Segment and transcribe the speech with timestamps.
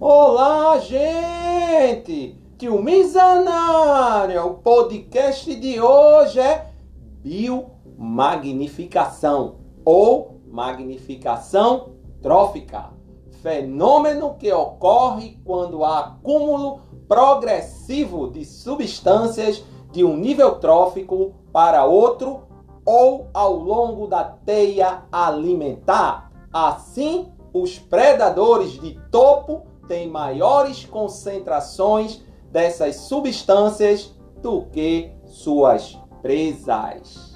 [0.00, 2.40] Olá, gente!
[2.56, 6.70] Tio Mizanária, o podcast de hoje é
[7.20, 12.90] biomagnificação ou magnificação trófica.
[13.42, 22.42] Fenômeno que ocorre quando há acúmulo progressivo de substâncias de um nível trófico para outro
[22.84, 26.30] ou ao longo da teia alimentar.
[26.52, 37.28] Assim, os predadores de topo tem maiores concentrações dessas substâncias do que suas presas.